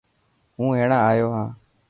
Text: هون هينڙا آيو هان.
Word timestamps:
هون 0.57 0.71
هينڙا 0.77 0.97
آيو 1.09 1.27
هان. 1.35 1.47